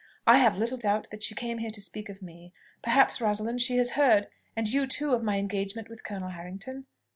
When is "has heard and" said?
3.77-4.67